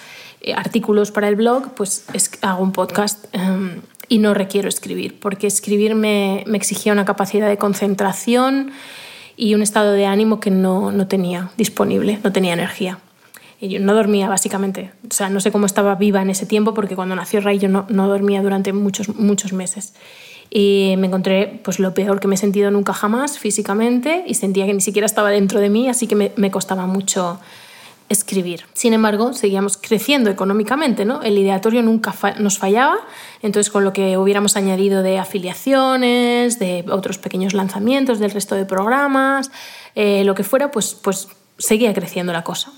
[0.54, 2.06] artículos para el blog, pues
[2.42, 7.48] hago un podcast em, y no requiero escribir, porque escribir me, me, exigía una capacidad
[7.48, 8.70] de concentración
[9.36, 12.98] y un estado de ánimo que no, no tenía disponible, no tenía energía.
[13.60, 14.92] Y yo no dormía, básicamente.
[15.10, 17.68] O sea, no sé cómo estaba viva en ese tiempo, porque cuando nació Ray yo
[17.68, 19.94] no, no dormía durante muchos, muchos meses.
[20.50, 24.64] Y me encontré pues, lo peor que me he sentido nunca jamás físicamente y sentía
[24.66, 27.38] que ni siquiera estaba dentro de mí, así que me, me costaba mucho
[28.08, 28.64] escribir.
[28.72, 31.22] Sin embargo, seguíamos creciendo económicamente, ¿no?
[31.22, 32.96] El ideatorio nunca nos fallaba,
[33.42, 38.64] entonces con lo que hubiéramos añadido de afiliaciones, de otros pequeños lanzamientos del resto de
[38.64, 39.50] programas,
[39.94, 42.72] eh, lo que fuera, pues, pues seguía creciendo la cosa.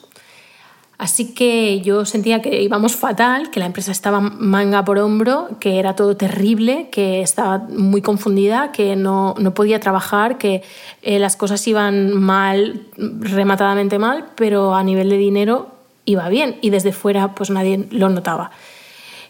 [1.00, 5.78] Así que yo sentía que íbamos fatal, que la empresa estaba manga por hombro, que
[5.78, 10.62] era todo terrible, que estaba muy confundida, que no, no podía trabajar, que
[11.00, 15.68] eh, las cosas iban mal, rematadamente mal, pero a nivel de dinero
[16.04, 18.50] iba bien y desde fuera pues nadie lo notaba.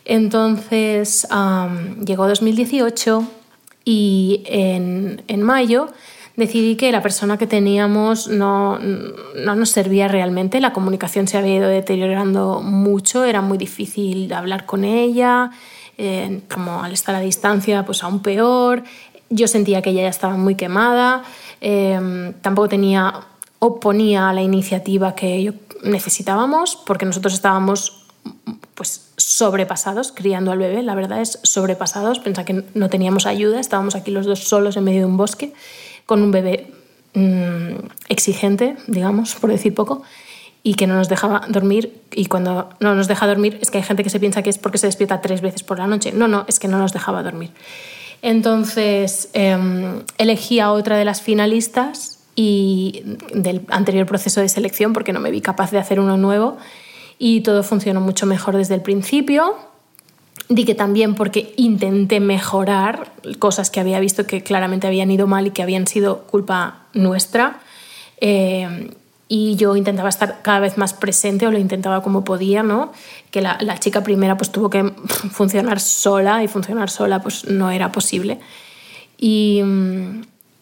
[0.05, 1.29] Entonces
[2.05, 3.29] llegó 2018
[3.85, 5.87] y en, en mayo
[6.41, 11.57] decidí que la persona que teníamos no, no, nos servía realmente, la comunicación se había
[11.57, 15.53] ido deteriorando mucho, era muy difícil hablar con ella,
[15.97, 18.83] eh, como al estar a distancia, pues aún peor.
[19.29, 21.23] Yo sentía que ella ya estaba muy quemada,
[21.61, 23.21] eh, tampoco tenía
[23.61, 28.07] o ponía la iniciativa que necesitábamos, porque nosotros estábamos
[28.75, 33.95] pues sobrepasados criando al bebé, la verdad es sobrepasados, pensaba que no teníamos ayuda, estábamos
[33.95, 35.53] aquí los dos solos en medio de un bosque
[36.11, 36.67] con un bebé
[37.15, 40.03] mm, exigente, digamos, por decir poco,
[40.65, 42.03] y que no nos dejaba dormir.
[42.11, 44.59] Y cuando no nos deja dormir, es que hay gente que se piensa que es
[44.59, 46.11] porque se despierta tres veces por la noche.
[46.11, 47.53] No, no, es que no nos dejaba dormir.
[48.23, 55.13] Entonces em, elegí a otra de las finalistas y del anterior proceso de selección porque
[55.13, 56.57] no me vi capaz de hacer uno nuevo
[57.21, 59.55] y todo funcionó mucho mejor desde el principio.
[60.51, 65.47] Di que también porque intenté mejorar cosas que había visto que claramente habían ido mal
[65.47, 67.61] y que habían sido culpa nuestra.
[68.21, 68.91] Eh,
[69.33, 72.93] y yo intentaba estar cada vez más presente o lo intentaba como podía, ¿no?
[73.31, 74.83] Que la, la, chica primera pues tuvo que
[75.31, 78.41] funcionar sola y funcionar sola pues no era posible.
[79.17, 79.63] Y,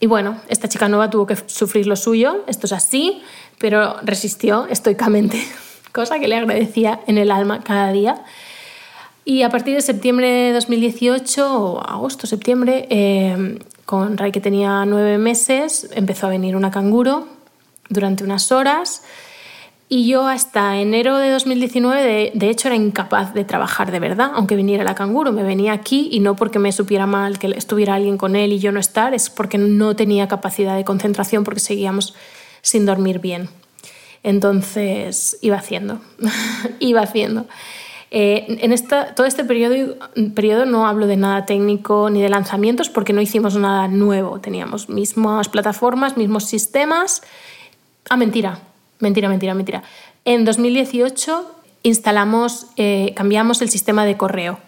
[0.01, 3.23] y bueno, esta chica nueva tuvo que sufrir lo suyo, esto es así,
[3.59, 5.43] pero resistió estoicamente,
[5.93, 8.23] cosa que le agradecía en el alma cada día.
[9.29, 14.87] Y a partir de septiembre de 2018, o agosto, septiembre, eh, con Ray que tenía
[14.87, 17.29] nueve meses, empezó a venir una canguro
[17.91, 19.03] durante unas horas.
[19.87, 24.31] Y yo hasta enero de 2019, de, de, hecho, era incapaz de trabajar de verdad,
[24.33, 25.31] aunque viniera la canguro.
[25.31, 28.59] Me venía aquí y no porque me supiera mal que estuviera alguien con él y
[28.61, 32.15] yo no estar, es porque no tenía capacidad de concentración porque seguíamos
[32.63, 33.51] sin dormir bien.
[34.23, 36.01] Entonces iba haciendo,
[36.81, 37.47] iba haciendo.
[38.11, 39.97] Eh, en esta, todo este periodo,
[40.35, 44.41] periodo no hablo de nada técnico ni de lanzamientos porque no hicimos nada nuevo.
[44.41, 47.23] Teníamos mismas plataformas, mismos sistemas.
[48.09, 48.61] Ah, mentira,
[49.01, 49.83] mentira, mentira, mentira.
[50.25, 54.59] En 2018 instalamos, eh, cambiamos el sistema de correo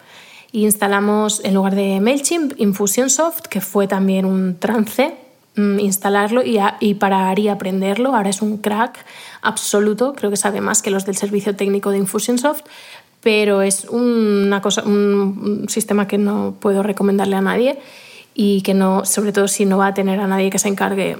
[0.52, 5.14] instalamos en lugar de MailChimp Infusionsoft, que fue también un trance
[5.56, 8.14] mm, instalarlo y, y parar y aprenderlo.
[8.14, 9.04] Ahora es un crack
[9.42, 12.62] absoluto, creo que sabe más que los del servicio técnico de Infusionsoft,
[13.22, 17.78] pero es una cosa, un, sistema que no puedo recomendarle a nadie
[18.34, 21.16] y que no, sobre todo si no va a tener a nadie que se encargue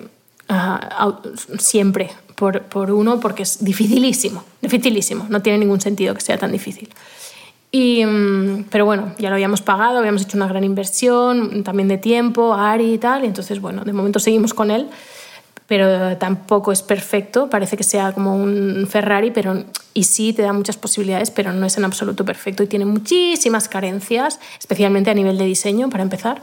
[0.48, 6.38] uh, siempre por, por, uno, porque es dificilísimo, dificilísimo, no tiene ningún sentido que sea
[6.38, 6.88] tan difícil.
[7.72, 11.98] Y, um, pero bueno, ya lo habíamos pagado, habíamos hecho una gran inversión, también de
[11.98, 14.88] tiempo, Ari y tal, y entonces bueno, de momento seguimos con él
[15.70, 17.48] pero tampoco es perfecto.
[17.48, 21.64] Parece que sea como un Ferrari, pero y sí te da muchas posibilidades, pero no
[21.64, 26.42] es en absoluto perfecto y tiene muchísimas carencias, especialmente a nivel de diseño, para empezar.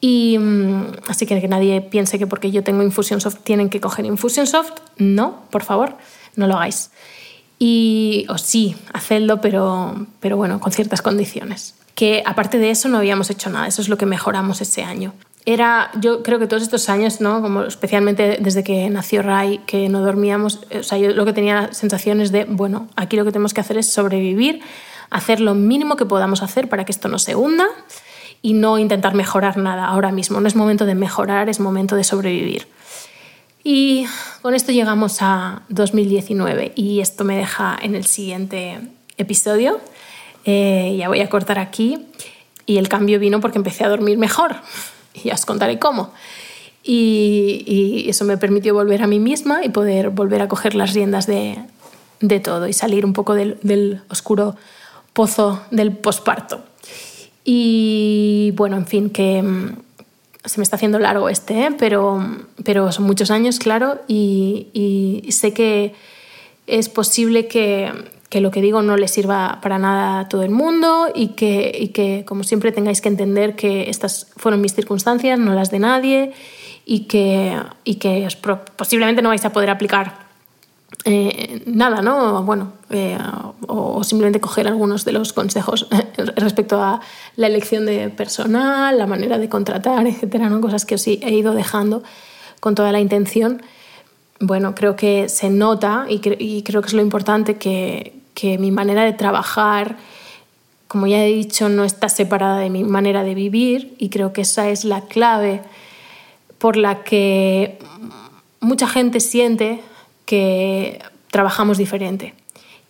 [0.00, 4.06] Y mm, así que que nadie piense que porque yo tengo Infusionsoft tienen que coger
[4.06, 4.72] Infusionsoft.
[4.96, 5.98] No, por favor,
[6.34, 6.90] no lo hagáis.
[7.58, 11.74] Y, o sí, hacedlo, pero, pero bueno, con ciertas condiciones.
[11.94, 15.12] Que aparte de eso no habíamos hecho nada, eso es lo que mejoramos ese año
[15.52, 17.40] era, yo creo que todos estos años, ¿no?
[17.40, 21.72] Como especialmente desde que nació Ray, que no dormíamos, o sea, yo lo que tenía
[21.72, 24.60] sensaciones de, bueno, aquí lo que tenemos que hacer es sobrevivir,
[25.08, 27.66] hacer lo mínimo que podamos hacer para que esto no se hunda
[28.42, 30.38] y no intentar mejorar nada ahora mismo.
[30.38, 32.68] No es momento de mejorar, es momento de sobrevivir.
[33.64, 34.06] Y
[34.42, 38.80] con esto llegamos a 2019 y esto me deja en el siguiente
[39.16, 39.80] episodio.
[40.44, 42.06] Eh, ya voy a cortar aquí
[42.66, 44.56] y el cambio vino porque empecé a dormir mejor
[45.22, 46.12] y ya os contaré cómo.
[46.82, 51.26] Y, eso me permitió volver a mí misma y poder volver a coger las riendas
[51.26, 51.58] de,
[52.20, 54.56] de todo y salir un poco del, del oscuro
[55.12, 56.60] pozo del posparto.
[57.44, 59.76] Y bueno, en fin, que mm,
[60.44, 61.70] se me está haciendo largo este, ¿eh?
[61.78, 62.24] pero,
[62.64, 65.94] pero son muchos años, claro, y, y sé que
[66.66, 67.92] es posible que,
[68.28, 71.76] que, lo que digo no le sirva para nada a todo el mundo y que,
[71.78, 75.78] y que, como siempre, tengáis que entender que estas fueron mis circunstancias, no las de
[75.78, 76.32] nadie,
[76.84, 78.26] y que, y que
[78.76, 80.28] posiblemente no vais a poder aplicar
[81.04, 82.42] eh, nada, ¿no?
[82.42, 83.18] Bueno, eh,
[83.66, 85.86] o, simplemente coger algunos de los consejos
[86.36, 87.00] respecto a
[87.36, 90.60] la elección de personal, la manera de contratar, etcétera, ¿no?
[90.60, 92.02] Cosas que os he ido dejando
[92.60, 93.62] con toda la intención.
[94.40, 98.70] Bueno, creo que se nota y, y creo que es lo importante que, que mi
[98.70, 99.96] manera de trabajar,
[100.86, 104.42] como ya he dicho, no está separada de mi manera de vivir y creo que
[104.42, 105.60] esa es la clave
[106.58, 107.80] por la que
[108.60, 109.80] mucha gente siente
[110.24, 112.32] que trabajamos diferente,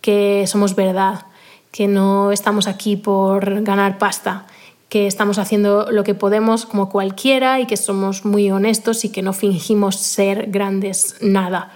[0.03, 1.25] que somos verdad,
[1.73, 4.47] que no estamos aquí por ganar pasta,
[4.91, 9.23] que estamos haciendo lo que podemos como cualquiera y que somos muy honestos y que
[9.23, 11.73] no fingimos ser grandes nada.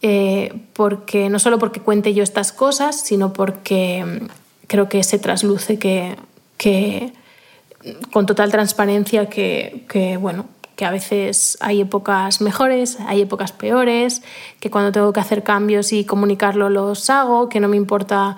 [0.00, 4.26] Eh, porque no solo porque cuente yo estas cosas, sino porque mm,
[4.68, 6.14] creo que se trasluce que,
[6.56, 7.12] que
[8.12, 10.46] con total transparencia que, bueno,
[10.76, 14.22] que a veces hay épocas mejores, hay épocas peores,
[14.60, 18.36] que cuando tengo que hacer cambios y comunicarlo los hago, que no me importa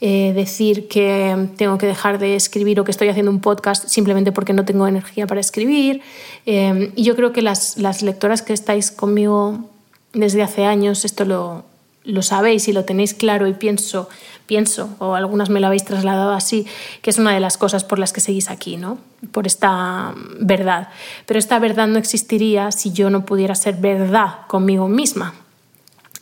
[0.00, 4.32] eh, decir que tengo que dejar de escribir o que estoy haciendo un podcast simplemente
[4.32, 6.00] porque no tengo energía para escribir.
[6.46, 9.68] Eh, y yo creo que las, las lectoras que estáis conmigo
[10.12, 11.64] desde hace años esto lo,
[12.04, 14.08] lo sabéis y lo tenéis claro y pienso,
[14.46, 16.66] pienso, o algunas me lo habéis trasladado así,
[17.00, 18.98] que es una de las cosas por las que seguís aquí, ¿no?
[19.30, 20.88] Por esta verdad.
[21.26, 25.34] Pero esta verdad no existiría si yo no pudiera ser verdad conmigo misma.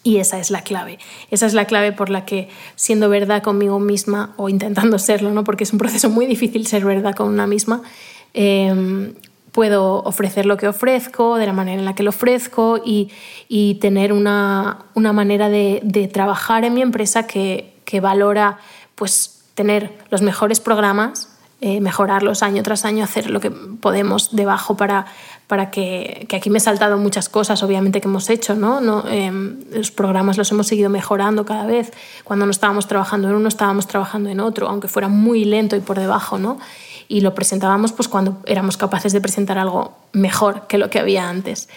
[0.02, 0.98] Y esa es la clave.
[1.30, 5.44] Esa es la clave por la que siendo verdad conmigo misma, o intentando serlo, ¿no?
[5.44, 7.82] Porque es un proceso muy difícil ser verdad con una misma,
[8.32, 9.12] eh,
[9.52, 13.10] puedo ofrecer lo que ofrezco, de la manera en la que lo ofrezco y,
[13.48, 18.58] y tener una, una manera de, de, trabajar en mi empresa que, que, valora
[18.94, 21.28] pues, tener los mejores programas,
[21.62, 25.06] eh, mejorarlos año tras año, hacer lo que podemos debajo para,
[25.46, 28.54] para que, que, aquí me he saltado muchas cosas, obviamente, que hemos hecho.
[28.54, 28.80] ¿no?
[28.80, 29.30] no eh,
[29.72, 31.92] los programas los hemos seguido mejorando cada vez.
[32.24, 35.80] Cuando no estábamos trabajando en uno, estábamos trabajando en otro, aunque fuera muy lento y
[35.80, 36.38] por debajo.
[36.38, 36.58] ¿no?
[37.10, 41.28] Y lo presentábamos pues cuando éramos capaces de presentar algo mejor que lo que había
[41.28, 41.68] antes.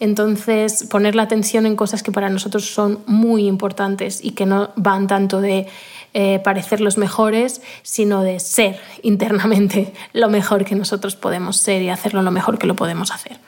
[0.00, 4.68] Entonces, poner la atención en cosas que para nosotros son muy importantes y que no
[4.76, 5.66] van tanto de
[6.12, 11.88] eh, parecer los mejores, sino de ser internamente lo mejor que nosotros podemos ser y
[11.88, 13.38] hacerlo lo mejor que lo podemos hacer.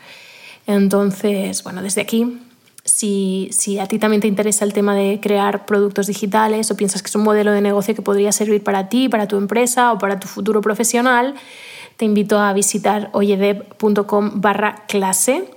[0.66, 2.38] Entonces, bueno, desde aquí
[2.96, 7.08] si, a ti también te interesa el tema de crear productos digitales o piensas que
[7.08, 10.20] es un modelo de negocio que podría servir para ti, para tu empresa o para
[10.20, 11.34] tu futuro profesional,
[11.96, 15.50] te invito a visitar oyedev.com barra clase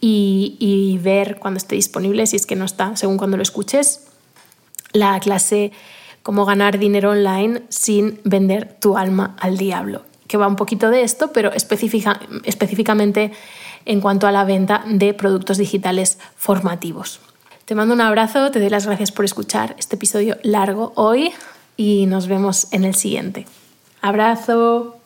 [0.00, 4.06] y, y ver cuando esté disponible, si es que no está, según cuando lo escuches,
[4.92, 5.72] la clase
[6.22, 11.00] Cómo ganar dinero online sin vender tu alma al diablo, que va un poquito de
[11.00, 13.32] esto, pero específica, específicamente
[13.84, 17.20] en cuanto a la venta de productos digitales formativos.
[17.64, 21.32] Te mando un abrazo, te doy las gracias por escuchar este episodio largo hoy
[21.76, 23.46] y nos vemos en el siguiente.
[24.02, 24.99] Abrazo.